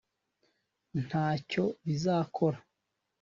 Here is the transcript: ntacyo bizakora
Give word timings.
ntacyo 1.05 1.63
bizakora 1.85 2.57